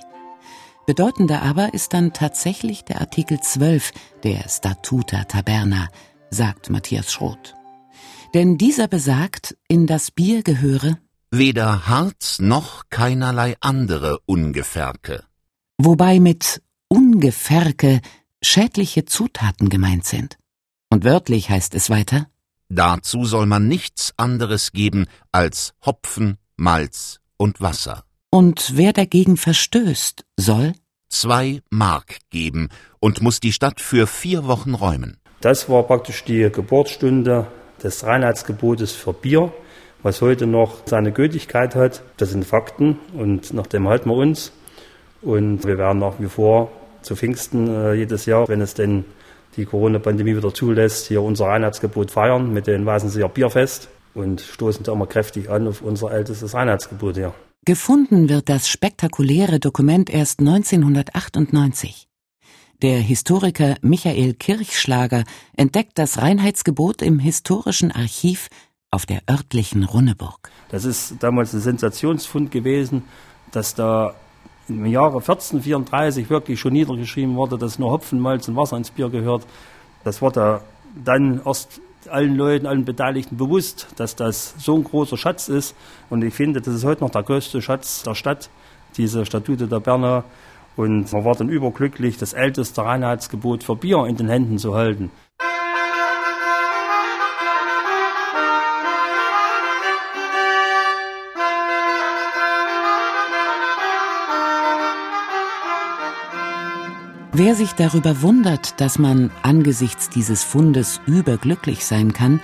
Bedeutender 0.88 1.42
aber 1.42 1.74
ist 1.74 1.92
dann 1.94 2.14
tatsächlich 2.14 2.86
der 2.86 3.02
Artikel 3.02 3.42
12 3.42 3.92
der 4.24 4.48
Statuta 4.48 5.26
Taberna, 5.26 5.90
sagt 6.30 6.70
Matthias 6.70 7.12
Schroth. 7.12 7.54
Denn 8.34 8.58
dieser 8.58 8.88
besagt, 8.88 9.56
in 9.68 9.88
das 9.88 10.12
Bier 10.12 10.44
gehöre 10.44 10.98
weder 11.32 11.88
Harz 11.88 12.40
noch 12.40 12.84
keinerlei 12.90 13.56
andere 13.60 14.20
Ungefärke. 14.26 15.24
Wobei 15.78 16.20
mit 16.20 16.62
Ungefärke 16.88 18.02
schädliche 18.42 19.06
Zutaten 19.06 19.70
gemeint 19.70 20.06
sind. 20.06 20.38
Und 20.90 21.04
wörtlich 21.04 21.50
heißt 21.50 21.76
es 21.76 21.90
weiter 21.90 22.28
Dazu 22.70 23.26
soll 23.26 23.46
man 23.46 23.68
nichts 23.68 24.14
anderes 24.18 24.72
geben 24.72 25.06
als 25.32 25.74
Hopfen, 25.86 26.38
Malz 26.56 27.20
und 27.38 27.62
Wasser. 27.62 28.04
Und 28.32 28.72
wer 28.76 28.92
dagegen 28.92 29.38
verstößt, 29.38 30.26
soll 30.36 30.74
zwei 31.10 31.62
Mark 31.70 32.18
geben 32.32 32.70
und 33.00 33.22
muss 33.22 33.40
die 33.40 33.54
Stadt 33.54 33.82
für 33.82 34.08
vier 34.08 34.48
Wochen 34.48 34.74
räumen. 34.74 35.18
Das 35.46 35.70
war 35.70 35.84
praktisch 35.84 36.24
die 36.24 36.50
Geburtsstunde 36.52 37.46
des 37.84 38.04
Reinheitsgebotes 38.04 38.94
für 38.94 39.14
Bier, 39.14 39.54
was 40.02 40.24
heute 40.24 40.48
noch 40.48 40.78
seine 40.88 41.12
Gültigkeit 41.12 41.76
hat. 41.76 42.02
Das 42.18 42.32
sind 42.32 42.46
Fakten 42.46 42.98
und 43.16 43.54
nach 43.54 43.68
dem 43.68 43.88
halten 43.88 44.10
wir 44.10 44.16
uns. 44.16 44.54
Und 45.22 45.64
wir 45.64 45.78
werden 45.78 46.00
nach 46.00 46.16
wie 46.18 46.30
vor 46.30 46.72
zu 47.04 47.16
Pfingsten 47.16 47.68
äh, 47.68 47.94
jedes 47.94 48.26
Jahr, 48.26 48.48
wenn 48.48 48.60
es 48.60 48.74
denn 48.74 49.06
die 49.56 49.66
Corona-Pandemie 49.66 50.36
wieder 50.36 50.52
zulässt, 50.52 51.10
hier 51.10 51.22
unser 51.22 51.46
Reinheitsgebot 51.46 52.10
feiern 52.10 52.52
mit 52.52 52.66
dem 52.66 52.84
Weißenseer 52.84 53.30
Bierfest 53.30 53.88
und 54.16 54.42
stoßen 54.42 54.84
da 54.84 54.94
immer 54.94 55.06
kräftig 55.06 55.52
an 55.52 55.68
auf 55.68 55.84
unser 55.84 56.12
ältestes 56.12 56.56
Reinheitsgebot 56.56 57.18
hier. 57.18 57.36
Gefunden 57.66 58.30
wird 58.30 58.50
das 58.50 58.68
spektakuläre 58.68 59.60
Dokument 59.60 60.10
erst 60.10 60.40
1998. 60.40 62.08
Der 62.82 63.00
Historiker 63.00 63.76
Michael 63.82 64.34
Kirchschlager 64.34 65.24
entdeckt 65.56 65.94
das 65.96 66.22
Reinheitsgebot 66.22 67.02
im 67.02 67.20
historischen 67.20 67.92
Archiv 67.92 68.50
auf 68.92 69.06
der 69.06 69.22
örtlichen 69.30 69.86
Runneburg. 69.86 70.50
Das 70.70 70.84
ist 70.84 71.16
damals 71.22 71.54
ein 71.54 71.62
Sensationsfund 71.62 72.52
gewesen, 72.52 73.04
dass 73.52 73.76
da 73.76 74.14
im 74.68 74.86
Jahre 74.86 75.20
1434 75.20 76.30
wirklich 76.30 76.60
schon 76.60 76.74
niedergeschrieben 76.74 77.36
wurde, 77.36 77.58
dass 77.58 77.80
nur 77.80 77.92
Hopfen, 77.92 78.20
Malz 78.20 78.50
und 78.50 78.58
Wasser 78.58 78.76
ins 78.76 78.92
Bier 78.92 79.10
gehört. 79.10 79.46
Das 80.04 80.22
wurde 80.22 80.62
dann 81.02 81.42
erst 81.46 81.80
allen 82.10 82.36
Leuten, 82.36 82.66
allen 82.66 82.84
Beteiligten 82.84 83.38
bewusst, 83.38 83.88
dass 83.96 84.18
das 84.18 84.54
so 84.58 84.76
ein 84.76 84.84
großer 84.84 85.18
Schatz 85.18 85.48
ist. 85.48 85.76
Und 86.10 86.24
ich 86.24 86.34
finde, 86.34 86.62
das 86.62 86.74
ist 86.74 86.84
heute 86.84 87.06
noch 87.06 87.10
der 87.10 87.24
größte 87.24 87.62
Schatz 87.62 88.04
der 88.04 88.16
Stadt, 88.16 88.50
diese 88.98 89.26
Statute 89.26 89.68
der 89.68 89.80
Berner. 89.80 90.26
Und 90.76 91.12
man 91.12 91.26
war 91.26 91.36
dann 91.36 91.50
überglücklich, 91.50 92.18
das 92.18 92.34
älteste 92.34 92.84
Reinheitsgebot 92.84 93.64
für 93.64 93.76
Bier 93.76 94.06
in 94.06 94.18
den 94.18 94.30
Händen 94.30 94.58
zu 94.58 94.76
halten. 94.76 95.12
Wer 107.38 107.54
sich 107.54 107.74
darüber 107.74 108.22
wundert, 108.22 108.80
dass 108.80 108.98
man 108.98 109.30
angesichts 109.44 110.10
dieses 110.10 110.46
Fundes 110.46 111.02
überglücklich 111.06 111.86
sein 111.86 112.14
kann, 112.14 112.40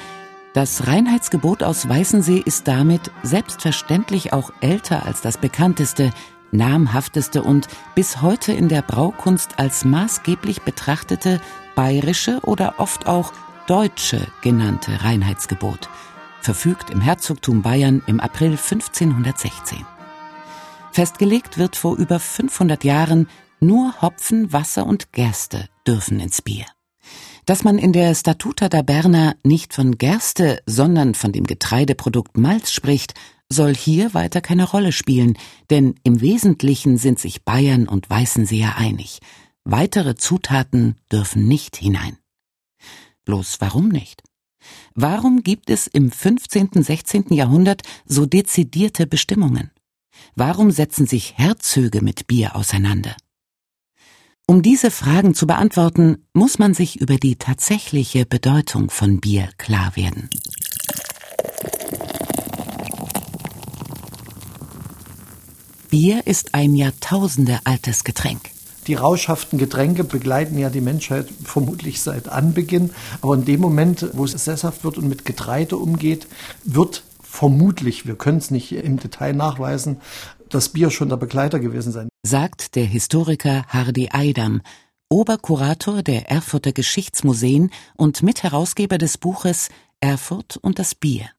das 0.54 0.86
Reinheitsgebot 0.86 1.64
aus 1.64 1.88
Weißensee 1.88 2.42
ist 2.44 2.68
damit 2.68 3.10
selbstverständlich 3.24 4.34
auch 4.34 4.52
älter 4.60 5.06
als 5.06 5.22
das 5.22 5.38
bekannteste, 5.38 6.12
namhafteste 6.52 7.44
und 7.44 7.68
bis 7.96 8.22
heute 8.22 8.54
in 8.54 8.70
der 8.70 8.82
Braukunst 8.82 9.60
als 9.60 9.86
maßgeblich 9.86 10.62
betrachtete 10.62 11.42
bayerische 11.76 12.40
oder 12.44 12.76
oft 12.78 13.08
auch 13.08 13.34
deutsche 13.68 14.28
genannte 14.42 15.04
Reinheitsgebot, 15.04 15.90
verfügt 16.42 16.90
im 16.90 17.02
Herzogtum 17.02 17.62
Bayern 17.62 18.02
im 18.08 18.20
April 18.20 18.52
1516. 18.52 19.86
Festgelegt 20.92 21.58
wird 21.58 21.76
vor 21.76 21.96
über 21.96 22.20
500 22.20 22.84
Jahren 22.84 23.30
nur 23.60 24.02
Hopfen, 24.02 24.52
Wasser 24.52 24.86
und 24.86 25.14
Gerste 25.14 25.70
dürfen 25.88 26.20
ins 26.20 26.42
Bier. 26.42 26.66
Dass 27.46 27.64
man 27.64 27.78
in 27.78 27.94
der 27.94 28.14
Statuta 28.16 28.70
da 28.70 28.82
Berna 28.82 29.36
nicht 29.44 29.74
von 29.74 29.98
Gerste, 29.98 30.62
sondern 30.66 31.16
von 31.16 31.32
dem 31.32 31.46
Getreideprodukt 31.46 32.38
Malz 32.38 32.72
spricht, 32.72 33.14
soll 33.50 33.76
hier 33.76 34.14
weiter 34.14 34.42
keine 34.42 34.70
Rolle 34.70 34.92
spielen, 34.92 35.38
denn 35.70 35.96
im 36.04 36.22
Wesentlichen 36.22 36.98
sind 36.98 37.20
sich 37.20 37.44
Bayern 37.44 37.88
und 37.88 38.10
Weißenseer 38.10 38.78
einig. 38.78 39.20
Weitere 39.64 40.16
Zutaten 40.16 40.96
dürfen 41.12 41.48
nicht 41.48 41.76
hinein. 41.78 42.18
Bloß 43.26 43.58
warum 43.60 43.90
nicht? 43.90 44.24
Warum 44.94 45.44
gibt 45.44 45.70
es 45.70 45.88
im 45.88 46.12
15., 46.12 46.84
16. 46.84 47.26
Jahrhundert 47.30 47.82
so 48.06 48.26
dezidierte 48.26 49.08
Bestimmungen? 49.08 49.72
Warum 50.36 50.72
setzen 50.72 51.08
sich 51.08 51.38
Herzöge 51.38 52.02
mit 52.02 52.28
Bier 52.28 52.56
auseinander? 52.56 53.16
Um 54.48 54.62
diese 54.62 54.92
Fragen 54.92 55.34
zu 55.34 55.48
beantworten, 55.48 56.26
muss 56.34 56.60
man 56.60 56.74
sich 56.74 57.00
über 57.00 57.16
die 57.16 57.38
tatsächliche 57.38 58.26
Bedeutung 58.26 58.90
von 58.90 59.22
Bier 59.22 59.50
klar 59.58 59.96
werden. 59.96 60.30
Bier 65.90 66.26
ist 66.26 66.54
ein 66.54 66.76
Jahrtausende 66.76 67.60
altes 67.64 68.04
Getränk. 68.04 68.52
Die 68.88 68.96
rauschhaften 68.96 69.60
Getränke 69.60 70.04
begleiten 70.04 70.58
ja 70.58 70.70
die 70.70 70.82
Menschheit 70.82 71.28
vermutlich 71.44 72.02
seit 72.02 72.30
Anbeginn. 72.30 72.92
Aber 73.22 73.36
in 73.36 73.46
dem 73.46 73.62
Moment, 73.62 74.10
wo 74.14 74.26
es 74.26 74.32
sesshaft 74.32 74.84
wird 74.84 74.98
und 74.98 75.08
mit 75.08 75.26
Getreide 75.26 75.78
umgeht, 75.78 76.28
wird 76.64 77.04
vermutlich, 77.22 78.06
wir 78.06 78.16
können 78.16 78.40
es 78.40 78.52
nicht 78.52 78.72
im 78.72 78.98
Detail 78.98 79.34
nachweisen, 79.34 80.02
das 80.50 80.70
Bier 80.70 80.92
schon 80.92 81.10
der 81.10 81.18
Begleiter 81.18 81.60
gewesen 81.60 81.92
sein. 81.92 82.11
Sagt 82.24 82.76
der 82.76 82.86
Historiker 82.86 83.66
Hardy 83.68 84.10
Eidam, 84.12 84.62
Oberkurator 85.10 86.04
der 86.04 86.30
Erfurter 86.30 86.72
Geschichtsmuseen 86.72 87.72
und 87.98 88.22
Mitherausgeber 88.22 89.00
des 89.00 89.18
Buches 89.18 89.70
Erfurt 90.02 90.58
und 90.58 90.78
das 90.78 90.94
Bier. 90.94 91.32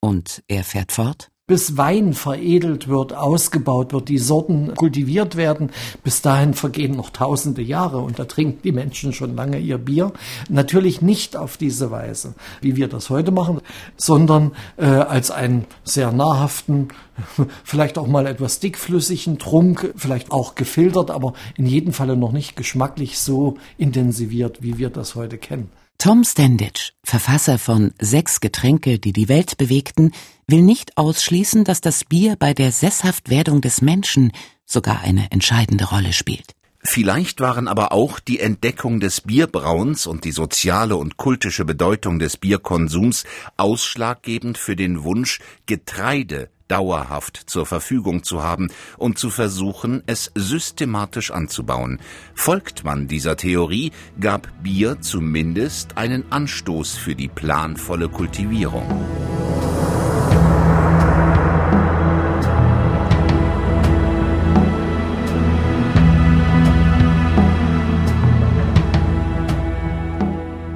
Und 0.00 0.42
er 0.48 0.64
fährt 0.64 0.90
fort 0.90 1.30
bis 1.48 1.76
Wein 1.76 2.12
veredelt 2.12 2.88
wird, 2.88 3.14
ausgebaut 3.14 3.92
wird, 3.92 4.08
die 4.08 4.18
Sorten 4.18 4.74
kultiviert 4.76 5.34
werden. 5.34 5.70
Bis 6.04 6.22
dahin 6.22 6.54
vergehen 6.54 6.94
noch 6.94 7.10
tausende 7.10 7.62
Jahre 7.62 7.98
und 7.98 8.18
da 8.18 8.26
trinken 8.26 8.60
die 8.62 8.70
Menschen 8.70 9.12
schon 9.12 9.34
lange 9.34 9.58
ihr 9.58 9.78
Bier. 9.78 10.12
Natürlich 10.48 11.02
nicht 11.02 11.36
auf 11.36 11.56
diese 11.56 11.90
Weise, 11.90 12.34
wie 12.60 12.76
wir 12.76 12.86
das 12.86 13.08
heute 13.10 13.32
machen, 13.32 13.60
sondern 13.96 14.52
äh, 14.76 14.84
als 14.84 15.30
einen 15.30 15.64
sehr 15.84 16.12
nahrhaften, 16.12 16.88
vielleicht 17.64 17.96
auch 17.96 18.06
mal 18.06 18.26
etwas 18.26 18.60
dickflüssigen 18.60 19.38
Trunk, 19.38 19.94
vielleicht 19.96 20.30
auch 20.30 20.54
gefiltert, 20.54 21.10
aber 21.10 21.32
in 21.56 21.66
jedem 21.66 21.94
Falle 21.94 22.16
noch 22.16 22.32
nicht 22.32 22.56
geschmacklich 22.56 23.18
so 23.18 23.56
intensiviert, 23.78 24.62
wie 24.62 24.76
wir 24.76 24.90
das 24.90 25.14
heute 25.14 25.38
kennen. 25.38 25.70
Tom 26.00 26.22
Standage, 26.22 26.92
Verfasser 27.02 27.58
von 27.58 27.92
Sechs 28.00 28.40
Getränke, 28.40 29.00
die 29.00 29.12
die 29.12 29.28
Welt 29.28 29.58
bewegten, 29.58 30.12
will 30.46 30.62
nicht 30.62 30.96
ausschließen, 30.96 31.64
dass 31.64 31.80
das 31.80 32.04
Bier 32.04 32.36
bei 32.38 32.54
der 32.54 32.70
Sesshaftwerdung 32.70 33.62
des 33.62 33.82
Menschen 33.82 34.30
sogar 34.64 35.00
eine 35.00 35.32
entscheidende 35.32 35.86
Rolle 35.86 36.12
spielt. 36.12 36.54
Vielleicht 36.78 37.40
waren 37.40 37.66
aber 37.66 37.90
auch 37.90 38.20
die 38.20 38.38
Entdeckung 38.38 39.00
des 39.00 39.22
Bierbrauens 39.22 40.06
und 40.06 40.22
die 40.22 40.30
soziale 40.30 40.94
und 40.94 41.16
kultische 41.16 41.64
Bedeutung 41.64 42.20
des 42.20 42.36
Bierkonsums 42.36 43.24
ausschlaggebend 43.56 44.56
für 44.56 44.76
den 44.76 45.02
Wunsch, 45.02 45.40
Getreide 45.66 46.48
dauerhaft 46.68 47.42
zur 47.46 47.66
Verfügung 47.66 48.22
zu 48.22 48.42
haben 48.42 48.68
und 48.96 49.18
zu 49.18 49.30
versuchen, 49.30 50.02
es 50.06 50.30
systematisch 50.34 51.30
anzubauen. 51.30 51.98
Folgt 52.34 52.84
man 52.84 53.08
dieser 53.08 53.36
Theorie, 53.36 53.92
gab 54.20 54.48
Bier 54.62 55.00
zumindest 55.00 55.96
einen 55.96 56.30
Anstoß 56.30 56.96
für 56.96 57.14
die 57.14 57.28
planvolle 57.28 58.08
Kultivierung. 58.08 58.86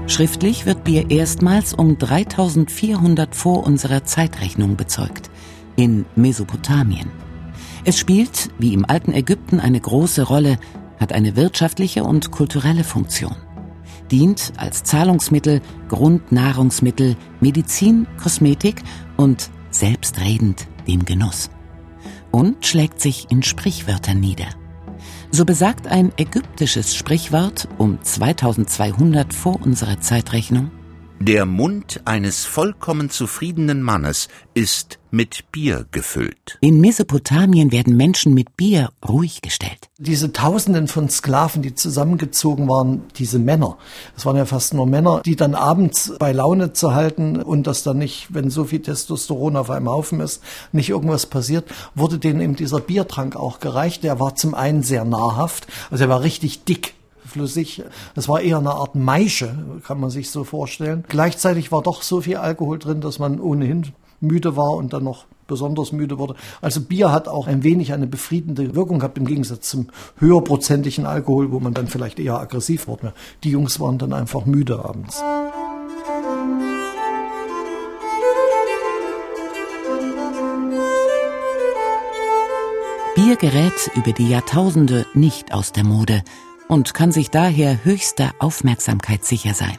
Schriftlich 0.06 0.66
wird 0.66 0.84
Bier 0.84 1.10
erstmals 1.10 1.72
um 1.72 1.96
3400 1.96 3.34
vor 3.34 3.64
unserer 3.64 4.04
Zeitrechnung 4.04 4.76
bezeugt 4.76 5.31
in 5.82 6.06
Mesopotamien. 6.14 7.10
Es 7.84 7.98
spielt, 7.98 8.50
wie 8.58 8.72
im 8.72 8.84
alten 8.88 9.12
Ägypten, 9.12 9.58
eine 9.58 9.80
große 9.80 10.22
Rolle, 10.22 10.58
hat 11.00 11.12
eine 11.12 11.34
wirtschaftliche 11.34 12.04
und 12.04 12.30
kulturelle 12.30 12.84
Funktion, 12.84 13.34
dient 14.12 14.52
als 14.56 14.84
Zahlungsmittel, 14.84 15.60
Grundnahrungsmittel, 15.88 17.16
Medizin, 17.40 18.06
Kosmetik 18.22 18.82
und 19.16 19.50
selbstredend 19.70 20.68
dem 20.86 21.04
Genuss. 21.04 21.50
Und 22.30 22.64
schlägt 22.64 23.00
sich 23.00 23.26
in 23.30 23.42
Sprichwörtern 23.42 24.20
nieder. 24.20 24.46
So 25.32 25.44
besagt 25.44 25.88
ein 25.88 26.12
ägyptisches 26.16 26.94
Sprichwort 26.94 27.66
um 27.78 28.00
2200 28.00 29.34
vor 29.34 29.60
unserer 29.60 30.00
Zeitrechnung, 30.00 30.70
der 31.24 31.46
Mund 31.46 32.00
eines 32.04 32.44
vollkommen 32.44 33.08
zufriedenen 33.08 33.80
Mannes 33.82 34.28
ist 34.54 34.98
mit 35.12 35.52
Bier 35.52 35.86
gefüllt. 35.92 36.58
In 36.60 36.80
Mesopotamien 36.80 37.70
werden 37.70 37.96
Menschen 37.96 38.34
mit 38.34 38.56
Bier 38.56 38.90
ruhig 39.06 39.40
gestellt. 39.40 39.88
Diese 39.98 40.32
Tausenden 40.32 40.88
von 40.88 41.08
Sklaven, 41.08 41.62
die 41.62 41.74
zusammengezogen 41.74 42.68
waren, 42.68 43.02
diese 43.16 43.38
Männer, 43.38 43.78
es 44.16 44.26
waren 44.26 44.36
ja 44.36 44.46
fast 44.46 44.74
nur 44.74 44.86
Männer, 44.86 45.22
die 45.24 45.36
dann 45.36 45.54
abends 45.54 46.12
bei 46.18 46.32
Laune 46.32 46.72
zu 46.72 46.94
halten 46.94 47.40
und 47.40 47.66
dass 47.66 47.84
dann 47.84 47.98
nicht, 47.98 48.34
wenn 48.34 48.50
so 48.50 48.64
viel 48.64 48.80
Testosteron 48.80 49.56
auf 49.56 49.70
einem 49.70 49.88
Haufen 49.88 50.20
ist, 50.20 50.42
nicht 50.72 50.88
irgendwas 50.88 51.26
passiert, 51.26 51.66
wurde 51.94 52.18
denen 52.18 52.40
eben 52.40 52.56
dieser 52.56 52.80
Biertrank 52.80 53.36
auch 53.36 53.60
gereicht. 53.60 54.02
Der 54.02 54.18
war 54.18 54.34
zum 54.34 54.54
einen 54.54 54.82
sehr 54.82 55.04
nahrhaft, 55.04 55.66
also 55.90 56.04
er 56.04 56.10
war 56.10 56.22
richtig 56.22 56.64
dick 56.64 56.94
flüssig. 57.32 57.82
Das 58.14 58.28
war 58.28 58.40
eher 58.40 58.58
eine 58.58 58.72
Art 58.72 58.94
Maische, 58.94 59.80
kann 59.84 60.00
man 60.00 60.10
sich 60.10 60.30
so 60.30 60.44
vorstellen. 60.44 61.04
Gleichzeitig 61.08 61.72
war 61.72 61.82
doch 61.82 62.02
so 62.02 62.20
viel 62.20 62.36
Alkohol 62.36 62.78
drin, 62.78 63.00
dass 63.00 63.18
man 63.18 63.40
ohnehin 63.40 63.92
müde 64.20 64.56
war 64.56 64.72
und 64.72 64.92
dann 64.92 65.04
noch 65.04 65.26
besonders 65.46 65.92
müde 65.92 66.18
wurde. 66.18 66.34
Also 66.60 66.80
Bier 66.80 67.12
hat 67.12 67.28
auch 67.28 67.46
ein 67.46 67.62
wenig 67.62 67.92
eine 67.92 68.06
befriedende 68.06 68.74
Wirkung 68.74 69.00
gehabt 69.00 69.18
im 69.18 69.26
Gegensatz 69.26 69.68
zum 69.68 69.88
höherprozentigen 70.18 71.04
Alkohol, 71.04 71.52
wo 71.52 71.60
man 71.60 71.74
dann 71.74 71.88
vielleicht 71.88 72.18
eher 72.18 72.38
aggressiv 72.38 72.86
wurde. 72.86 73.12
Die 73.44 73.50
Jungs 73.50 73.80
waren 73.80 73.98
dann 73.98 74.12
einfach 74.12 74.46
müde 74.46 74.84
abends. 74.84 75.22
Bier 83.14 83.36
gerät 83.36 83.90
über 83.94 84.12
die 84.12 84.30
Jahrtausende 84.30 85.04
nicht 85.12 85.52
aus 85.52 85.72
der 85.72 85.84
Mode 85.84 86.22
und 86.68 86.94
kann 86.94 87.12
sich 87.12 87.30
daher 87.30 87.84
höchster 87.84 88.32
Aufmerksamkeit 88.38 89.24
sicher 89.24 89.54
sein. 89.54 89.78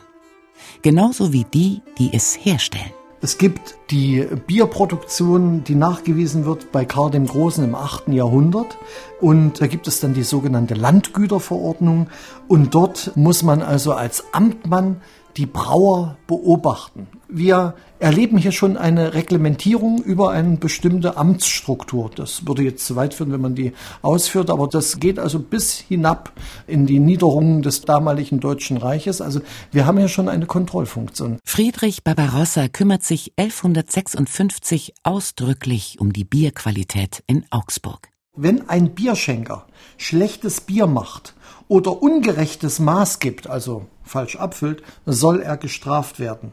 Genauso 0.81 1.33
wie 1.33 1.45
die, 1.45 1.81
die 1.97 2.13
es 2.13 2.35
herstellen. 2.35 2.91
Es 3.23 3.37
gibt 3.37 3.77
die 3.89 4.27
Bierproduktion, 4.47 5.63
die 5.63 5.75
nachgewiesen 5.75 6.43
wird 6.43 6.73
bei 6.73 6.83
Karl 6.83 7.09
dem 7.09 7.25
Großen 7.25 7.63
im 7.63 7.73
8. 7.73 8.09
Jahrhundert. 8.09 8.77
Und 9.21 9.61
da 9.61 9.67
gibt 9.67 9.87
es 9.87 10.01
dann 10.01 10.13
die 10.13 10.23
sogenannte 10.23 10.73
Landgüterverordnung. 10.73 12.07
Und 12.49 12.75
dort 12.75 13.13
muss 13.15 13.41
man 13.41 13.61
also 13.61 13.93
als 13.93 14.25
Amtmann 14.33 14.99
die 15.37 15.45
Brauer 15.45 16.17
beobachten. 16.27 17.07
Wir 17.27 17.73
erleben 17.99 18.37
hier 18.37 18.51
schon 18.51 18.77
eine 18.77 19.13
Reglementierung 19.13 20.03
über 20.03 20.31
eine 20.31 20.57
bestimmte 20.57 21.17
Amtsstruktur. 21.17 22.11
Das 22.15 22.45
würde 22.45 22.63
jetzt 22.63 22.85
zu 22.85 22.95
weit 22.95 23.13
führen, 23.13 23.31
wenn 23.31 23.41
man 23.41 23.55
die 23.55 23.73
ausführt, 24.01 24.49
aber 24.49 24.67
das 24.67 24.99
geht 24.99 25.17
also 25.17 25.39
bis 25.39 25.79
hinab 25.79 26.31
in 26.67 26.85
die 26.85 26.99
Niederungen 26.99 27.61
des 27.61 27.81
damaligen 27.81 28.39
Deutschen 28.39 28.77
Reiches. 28.77 29.21
Also 29.21 29.41
wir 29.71 29.85
haben 29.85 29.97
hier 29.97 30.09
schon 30.09 30.29
eine 30.29 30.45
Kontrollfunktion. 30.45 31.39
Friedrich 31.43 32.03
Barbarossa 32.03 32.67
kümmert 32.67 33.03
sich 33.03 33.33
1156 33.37 34.93
ausdrücklich 35.03 35.97
um 35.99 36.13
die 36.13 36.25
Bierqualität 36.25 37.23
in 37.25 37.45
Augsburg. 37.49 38.09
Wenn 38.35 38.67
ein 38.69 38.95
Bierschenker 38.95 39.67
schlechtes 39.97 40.61
Bier 40.61 40.87
macht 40.87 41.35
oder 41.73 42.03
ungerechtes 42.03 42.77
Maß 42.77 43.17
gibt, 43.17 43.49
also 43.49 43.87
falsch 44.03 44.35
abfüllt, 44.35 44.83
soll 45.07 45.41
er 45.41 45.57
gestraft 45.57 46.19
werden. 46.19 46.51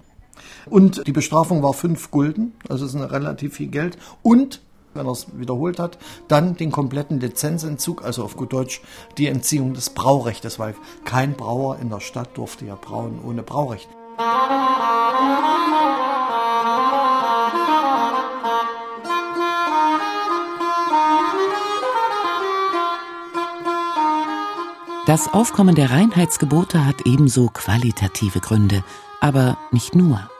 Und 0.64 1.06
die 1.06 1.12
Bestrafung 1.12 1.62
war 1.62 1.74
fünf 1.74 2.10
Gulden, 2.10 2.54
also 2.70 2.86
ist 2.86 2.96
eine 2.96 3.10
relativ 3.10 3.56
viel 3.56 3.66
Geld. 3.66 3.98
Und 4.22 4.62
wenn 4.94 5.04
er 5.04 5.12
es 5.12 5.26
wiederholt 5.38 5.78
hat, 5.78 5.98
dann 6.28 6.56
den 6.56 6.72
kompletten 6.72 7.20
Lizenzentzug, 7.20 8.02
also 8.02 8.24
auf 8.24 8.34
gut 8.34 8.54
Deutsch 8.54 8.80
die 9.18 9.26
Entziehung 9.26 9.74
des 9.74 9.90
Braurechtes, 9.90 10.58
weil 10.58 10.74
kein 11.04 11.34
Brauer 11.34 11.78
in 11.80 11.90
der 11.90 12.00
Stadt 12.00 12.30
durfte 12.38 12.64
ja 12.64 12.76
brauen 12.80 13.20
ohne 13.22 13.42
Braurecht. 13.42 13.90
Das 25.10 25.26
Aufkommen 25.34 25.74
der 25.74 25.90
Reinheitsgebote 25.90 26.86
hat 26.86 27.04
ebenso 27.04 27.48
qualitative 27.48 28.38
Gründe, 28.38 28.84
aber 29.20 29.58
nicht 29.72 29.96
nur. 29.96 30.30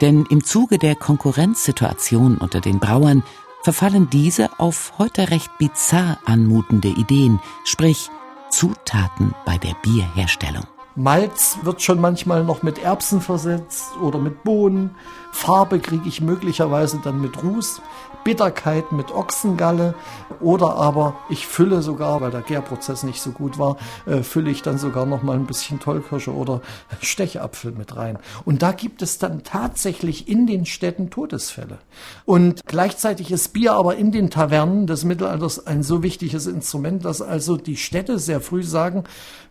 Denn 0.00 0.24
im 0.26 0.44
Zuge 0.44 0.78
der 0.78 0.94
Konkurrenzsituation 0.94 2.38
unter 2.38 2.60
den 2.60 2.78
Brauern 2.78 3.24
verfallen 3.64 4.08
diese 4.08 4.60
auf 4.60 4.92
heute 4.98 5.30
recht 5.30 5.50
bizarr 5.58 6.18
anmutende 6.24 6.86
Ideen, 6.86 7.40
sprich 7.64 8.08
Zutaten 8.48 9.34
bei 9.44 9.58
der 9.58 9.74
Bierherstellung. 9.82 10.75
Malz 10.96 11.58
wird 11.62 11.82
schon 11.82 12.00
manchmal 12.00 12.42
noch 12.42 12.62
mit 12.62 12.82
Erbsen 12.82 13.20
versetzt 13.20 13.96
oder 14.02 14.18
mit 14.18 14.42
Bohnen. 14.44 14.94
Farbe 15.30 15.78
kriege 15.78 16.08
ich 16.08 16.22
möglicherweise 16.22 16.98
dann 17.04 17.20
mit 17.20 17.42
Ruß. 17.42 17.82
Bitterkeit 18.26 18.90
mit 18.90 19.12
Ochsengalle 19.12 19.94
oder 20.40 20.74
aber 20.74 21.14
ich 21.28 21.46
fülle 21.46 21.80
sogar, 21.80 22.20
weil 22.20 22.32
der 22.32 22.40
Gärprozess 22.40 23.04
nicht 23.04 23.22
so 23.22 23.30
gut 23.30 23.56
war, 23.56 23.76
äh, 24.04 24.22
fülle 24.24 24.50
ich 24.50 24.62
dann 24.62 24.78
sogar 24.78 25.06
noch 25.06 25.22
mal 25.22 25.36
ein 25.36 25.46
bisschen 25.46 25.78
Tollkirsche 25.78 26.34
oder 26.34 26.60
Stechapfel 27.00 27.70
mit 27.70 27.94
rein. 27.94 28.18
Und 28.44 28.62
da 28.62 28.72
gibt 28.72 29.00
es 29.00 29.18
dann 29.18 29.44
tatsächlich 29.44 30.28
in 30.28 30.48
den 30.48 30.66
Städten 30.66 31.08
Todesfälle. 31.08 31.78
Und 32.24 32.66
gleichzeitig 32.66 33.30
ist 33.30 33.52
Bier 33.52 33.74
aber 33.74 33.94
in 33.94 34.10
den 34.10 34.28
Tavernen 34.28 34.88
des 34.88 35.04
Mittelalters 35.04 35.64
ein 35.64 35.84
so 35.84 36.02
wichtiges 36.02 36.48
Instrument, 36.48 37.04
dass 37.04 37.22
also 37.22 37.56
die 37.56 37.76
Städte 37.76 38.18
sehr 38.18 38.40
früh 38.40 38.64
sagen, 38.64 39.04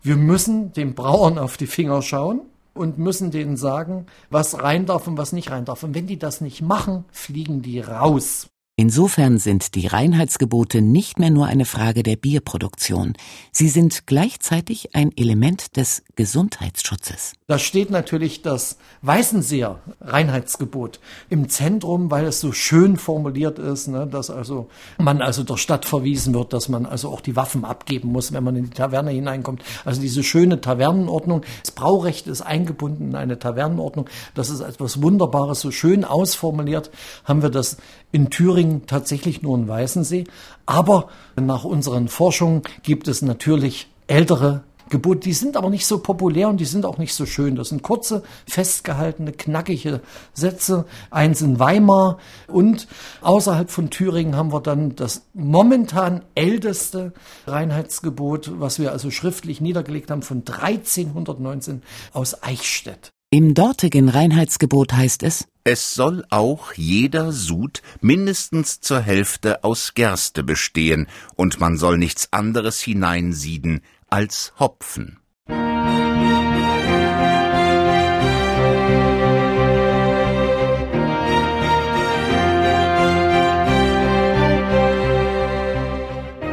wir 0.05 0.17
müssen 0.17 0.71
den 0.71 0.93
Brauern 0.93 1.39
auf 1.39 1.57
die 1.57 1.65
Finger 1.65 2.03
schauen 2.03 2.41
und 2.75 2.99
müssen 2.99 3.31
denen 3.31 3.57
sagen, 3.57 4.05
was 4.29 4.61
rein 4.61 4.85
darf 4.85 5.07
und 5.07 5.17
was 5.17 5.31
nicht 5.31 5.49
rein 5.49 5.65
darf. 5.65 5.81
Und 5.81 5.95
wenn 5.95 6.05
die 6.05 6.19
das 6.19 6.41
nicht 6.41 6.61
machen, 6.61 7.05
fliegen 7.11 7.63
die 7.63 7.79
raus. 7.79 8.47
Insofern 8.77 9.37
sind 9.37 9.75
die 9.75 9.87
Reinheitsgebote 9.87 10.81
nicht 10.81 11.17
mehr 11.17 11.29
nur 11.29 11.45
eine 11.45 11.63
Frage 11.63 12.03
der 12.03 12.17
Bierproduktion, 12.17 13.13
sie 13.53 13.69
sind 13.69 14.05
gleichzeitig 14.05 14.93
ein 14.93 15.15
Element 15.15 15.77
des 15.77 16.03
Gesundheitsschutzes. 16.17 17.35
Da 17.47 17.57
steht 17.57 17.89
natürlich 17.89 18.41
das 18.41 18.77
Weißenseer 19.01 19.79
Reinheitsgebot 20.01 20.99
im 21.29 21.47
Zentrum, 21.47 22.11
weil 22.11 22.25
es 22.25 22.41
so 22.41 22.51
schön 22.51 22.97
formuliert 22.97 23.59
ist, 23.59 23.87
ne, 23.87 24.07
dass 24.07 24.29
also 24.29 24.67
man 24.97 25.21
also 25.21 25.43
der 25.43 25.55
Stadt 25.55 25.85
verwiesen 25.85 26.33
wird, 26.33 26.51
dass 26.51 26.67
man 26.67 26.85
also 26.85 27.11
auch 27.11 27.21
die 27.21 27.37
Waffen 27.37 27.63
abgeben 27.63 28.11
muss, 28.11 28.33
wenn 28.33 28.43
man 28.43 28.57
in 28.57 28.65
die 28.65 28.71
Taverne 28.71 29.11
hineinkommt. 29.11 29.63
Also 29.85 30.01
diese 30.01 30.21
schöne 30.21 30.59
Tavernenordnung. 30.59 31.43
Das 31.61 31.71
Braurecht 31.71 32.27
ist 32.27 32.41
eingebunden 32.41 33.11
in 33.11 33.15
eine 33.15 33.39
Tavernenordnung. 33.39 34.09
Das 34.33 34.49
ist 34.49 34.59
etwas 34.59 35.01
Wunderbares, 35.01 35.61
so 35.61 35.71
schön 35.71 36.03
ausformuliert 36.03 36.91
haben 37.23 37.41
wir 37.41 37.49
das 37.49 37.77
in 38.11 38.29
Thüringen 38.29 38.64
tatsächlich 38.87 39.41
nur 39.41 39.57
in 39.57 39.67
Weißensee. 39.67 40.25
Aber 40.65 41.09
nach 41.35 41.63
unseren 41.63 42.07
Forschungen 42.07 42.61
gibt 42.83 43.07
es 43.07 43.21
natürlich 43.21 43.87
ältere 44.07 44.63
Gebote. 44.89 45.21
Die 45.21 45.33
sind 45.33 45.57
aber 45.57 45.69
nicht 45.69 45.85
so 45.87 45.99
populär 45.99 46.49
und 46.49 46.59
die 46.59 46.65
sind 46.65 46.85
auch 46.85 46.97
nicht 46.97 47.13
so 47.13 47.25
schön. 47.25 47.55
Das 47.55 47.69
sind 47.69 47.81
kurze, 47.81 48.23
festgehaltene, 48.47 49.31
knackige 49.31 50.01
Sätze. 50.33 50.85
Eins 51.09 51.41
in 51.41 51.59
Weimar 51.59 52.19
und 52.47 52.87
außerhalb 53.21 53.69
von 53.69 53.89
Thüringen 53.89 54.35
haben 54.35 54.53
wir 54.53 54.61
dann 54.61 54.95
das 54.95 55.23
momentan 55.33 56.23
älteste 56.35 57.13
Reinheitsgebot, 57.47 58.59
was 58.59 58.79
wir 58.79 58.91
also 58.91 59.09
schriftlich 59.11 59.61
niedergelegt 59.61 60.11
haben 60.11 60.21
von 60.21 60.43
1319 60.45 61.81
aus 62.13 62.43
Eichstätt. 62.43 63.14
Im 63.35 63.53
dortigen 63.53 64.07
Reinheitsgebot 64.07 64.93
heißt 64.93 65.21
es, 65.23 65.45
es 65.65 65.93
soll 65.93 66.23
auch 66.29 66.71
jeder 66.71 67.33
Sud 67.33 67.81
mindestens 67.99 68.79
zur 68.79 69.01
Hälfte 69.01 69.65
aus 69.65 69.93
Gerste 69.93 70.41
bestehen, 70.41 71.07
und 71.35 71.59
man 71.59 71.75
soll 71.75 71.97
nichts 71.97 72.31
anderes 72.31 72.79
hineinsieden 72.79 73.81
als 74.07 74.53
Hopfen. 74.57 75.19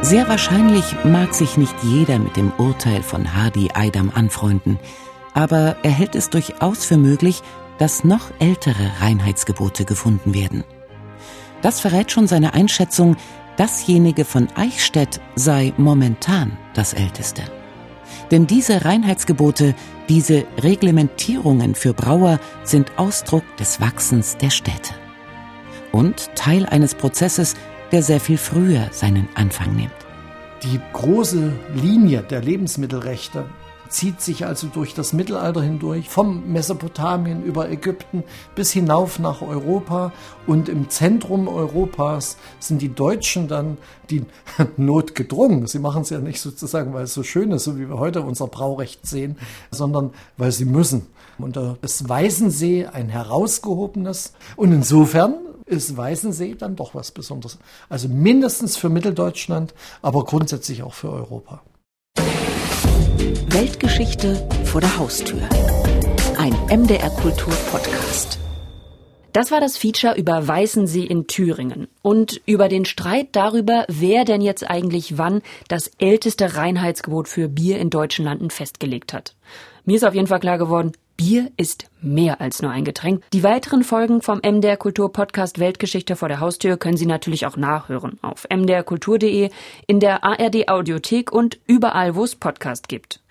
Sehr 0.01 0.27
wahrscheinlich 0.27 0.83
mag 1.05 1.33
sich 1.33 1.55
nicht 1.55 1.75
jeder 1.81 2.19
mit 2.19 2.35
dem 2.35 2.51
Urteil 2.57 3.01
von 3.01 3.33
Hadi 3.33 3.69
Eidam 3.73 4.11
anfreunden, 4.13 4.77
aber 5.33 5.77
er 5.83 5.91
hält 5.91 6.15
es 6.15 6.29
durchaus 6.29 6.85
für 6.85 6.97
möglich, 6.97 7.41
dass 7.77 8.03
noch 8.03 8.31
ältere 8.39 8.91
Reinheitsgebote 9.01 9.85
gefunden 9.85 10.33
werden. 10.33 10.63
Das 11.61 11.79
verrät 11.79 12.11
schon 12.11 12.27
seine 12.27 12.53
Einschätzung, 12.53 13.15
dasjenige 13.57 14.25
von 14.25 14.47
Eichstätt 14.55 15.21
sei 15.35 15.73
momentan 15.77 16.57
das 16.73 16.93
älteste. 16.93 17.43
Denn 18.31 18.47
diese 18.47 18.85
Reinheitsgebote, 18.85 19.75
diese 20.09 20.45
Reglementierungen 20.61 21.75
für 21.75 21.93
Brauer 21.93 22.39
sind 22.63 22.97
Ausdruck 22.97 23.43
des 23.57 23.79
Wachsens 23.79 24.37
der 24.37 24.49
Städte. 24.49 24.93
Und 25.91 26.31
Teil 26.35 26.65
eines 26.65 26.95
Prozesses, 26.95 27.55
der 27.91 28.01
sehr 28.01 28.19
viel 28.19 28.37
früher 28.37 28.87
seinen 28.91 29.29
Anfang 29.35 29.75
nimmt. 29.75 29.91
Die 30.63 30.79
große 30.93 31.53
Linie 31.75 32.23
der 32.23 32.41
Lebensmittelrechte 32.41 33.45
zieht 33.93 34.21
sich 34.21 34.45
also 34.45 34.67
durch 34.67 34.93
das 34.93 35.13
Mittelalter 35.13 35.61
hindurch, 35.61 36.09
vom 36.09 36.51
Mesopotamien 36.51 37.43
über 37.43 37.69
Ägypten 37.69 38.23
bis 38.55 38.71
hinauf 38.71 39.19
nach 39.19 39.41
Europa. 39.41 40.11
Und 40.47 40.67
im 40.67 40.89
Zentrum 40.89 41.47
Europas 41.47 42.37
sind 42.59 42.81
die 42.81 42.93
Deutschen 42.93 43.47
dann 43.47 43.77
die 44.09 44.25
notgedrungen. 44.77 45.67
Sie 45.67 45.79
machen 45.79 46.01
es 46.01 46.09
ja 46.09 46.19
nicht 46.19 46.41
sozusagen, 46.41 46.93
weil 46.93 47.03
es 47.03 47.13
so 47.13 47.23
schön 47.23 47.51
ist, 47.51 47.65
so 47.65 47.77
wie 47.77 47.87
wir 47.87 47.99
heute 47.99 48.21
unser 48.21 48.47
Braurecht 48.47 49.05
sehen, 49.05 49.37
sondern 49.71 50.11
weil 50.37 50.51
sie 50.51 50.65
müssen. 50.65 51.07
Und 51.37 51.55
da 51.55 51.77
ist 51.81 52.09
Weißensee 52.09 52.87
ein 52.87 53.09
herausgehobenes. 53.09 54.33
Und 54.55 54.71
insofern 54.71 55.35
ist 55.65 55.95
Weißensee 55.95 56.55
dann 56.55 56.75
doch 56.75 56.95
was 56.95 57.11
Besonderes. 57.11 57.59
Also 57.89 58.09
mindestens 58.09 58.75
für 58.75 58.89
Mitteldeutschland, 58.89 59.73
aber 60.01 60.25
grundsätzlich 60.25 60.83
auch 60.83 60.93
für 60.93 61.11
Europa. 61.11 61.61
Weltgeschichte 63.53 64.49
vor 64.65 64.81
der 64.81 64.97
Haustür. 64.97 65.39
Ein 66.39 66.53
MDR 66.75 67.11
Kultur 67.11 67.53
Podcast. 67.69 68.39
Das 69.31 69.51
war 69.51 69.61
das 69.61 69.77
Feature 69.77 70.15
über 70.15 70.47
Weißensee 70.47 71.03
in 71.03 71.27
Thüringen 71.27 71.87
und 72.01 72.41
über 72.47 72.67
den 72.67 72.83
Streit 72.83 73.27
darüber, 73.33 73.85
wer 73.89 74.25
denn 74.25 74.41
jetzt 74.41 74.67
eigentlich 74.67 75.19
wann 75.19 75.43
das 75.67 75.91
älteste 75.99 76.55
Reinheitsgebot 76.55 77.27
für 77.27 77.47
Bier 77.47 77.77
in 77.77 77.91
deutschen 77.91 78.25
Landen 78.25 78.49
festgelegt 78.49 79.13
hat. 79.13 79.35
Mir 79.85 79.97
ist 79.97 80.03
auf 80.03 80.15
jeden 80.15 80.25
Fall 80.27 80.39
klar 80.39 80.57
geworden, 80.57 80.93
Bier 81.25 81.51
ist 81.55 81.85
mehr 82.01 82.41
als 82.41 82.61
nur 82.61 82.71
ein 82.71 82.83
Getränk. 82.83 83.23
Die 83.31 83.43
weiteren 83.43 83.85
Folgen 83.85 84.21
vom 84.21 84.39
MDR 84.39 84.75
Kultur 84.75 85.13
Podcast 85.13 85.57
Weltgeschichte 85.57 86.17
vor 86.17 86.27
der 86.27 86.41
Haustür 86.41 86.75
können 86.75 86.97
Sie 86.97 87.05
natürlich 87.05 87.45
auch 87.45 87.55
nachhören 87.55 88.19
auf 88.21 88.45
mdrkultur.de, 88.53 89.49
in 89.87 89.99
der 90.01 90.25
ARD 90.25 90.67
Audiothek 90.67 91.31
und 91.31 91.59
überall, 91.65 92.15
wo 92.15 92.25
es 92.25 92.35
Podcast 92.35 92.89
gibt. 92.89 93.21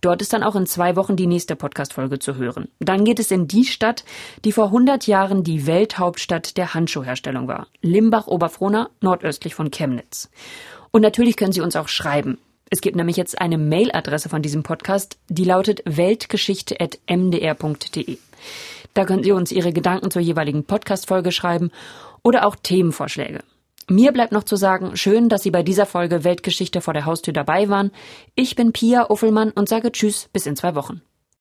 Dort 0.00 0.22
ist 0.22 0.32
dann 0.32 0.42
auch 0.42 0.56
in 0.56 0.64
zwei 0.64 0.96
Wochen 0.96 1.14
die 1.14 1.26
nächste 1.26 1.54
Podcast-Folge 1.54 2.18
zu 2.18 2.36
hören. 2.36 2.68
Dann 2.78 3.04
geht 3.04 3.20
es 3.20 3.30
in 3.30 3.48
die 3.48 3.66
Stadt, 3.66 4.06
die 4.46 4.52
vor 4.52 4.68
100 4.68 5.06
Jahren 5.06 5.44
die 5.44 5.66
Welthauptstadt 5.66 6.56
der 6.56 6.72
Handschuhherstellung 6.72 7.48
war. 7.48 7.66
Limbach-Oberfrohna, 7.82 8.88
nordöstlich 9.02 9.54
von 9.54 9.70
Chemnitz. 9.70 10.30
Und 10.90 11.02
natürlich 11.02 11.36
können 11.36 11.52
Sie 11.52 11.60
uns 11.60 11.76
auch 11.76 11.88
schreiben. 11.88 12.38
Es 12.74 12.80
gibt 12.80 12.96
nämlich 12.96 13.18
jetzt 13.18 13.38
eine 13.38 13.58
Mailadresse 13.58 14.30
von 14.30 14.40
diesem 14.40 14.62
Podcast, 14.62 15.18
die 15.28 15.44
lautet 15.44 15.82
weltgeschichte.mdr.de. 15.84 18.16
Da 18.94 19.04
können 19.04 19.22
Sie 19.22 19.32
uns 19.32 19.52
Ihre 19.52 19.74
Gedanken 19.74 20.10
zur 20.10 20.22
jeweiligen 20.22 20.64
Podcast-Folge 20.64 21.32
schreiben 21.32 21.70
oder 22.22 22.46
auch 22.46 22.56
Themenvorschläge. 22.56 23.40
Mir 23.90 24.12
bleibt 24.12 24.32
noch 24.32 24.44
zu 24.44 24.56
sagen, 24.56 24.96
schön, 24.96 25.28
dass 25.28 25.42
Sie 25.42 25.50
bei 25.50 25.62
dieser 25.62 25.84
Folge 25.84 26.24
Weltgeschichte 26.24 26.80
vor 26.80 26.94
der 26.94 27.04
Haustür 27.04 27.34
dabei 27.34 27.68
waren. 27.68 27.90
Ich 28.36 28.56
bin 28.56 28.72
Pia 28.72 29.10
Uffelmann 29.10 29.50
und 29.50 29.68
sage 29.68 29.92
Tschüss 29.92 30.30
bis 30.32 30.46
in 30.46 30.56
zwei 30.56 30.74
Wochen. 30.74 31.02